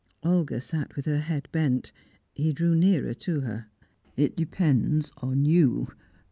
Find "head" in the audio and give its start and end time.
1.19-1.47